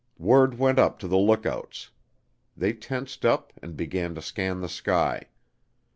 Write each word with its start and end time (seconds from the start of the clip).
Word 0.17 0.57
went 0.57 0.79
up 0.79 0.97
to 0.97 1.07
the 1.07 1.15
lookouts. 1.15 1.91
They 2.57 2.73
tensed 2.73 3.23
up 3.23 3.53
and 3.61 3.77
began 3.77 4.15
to 4.15 4.21
scan 4.23 4.59
the 4.61 4.67
sky. 4.67 5.27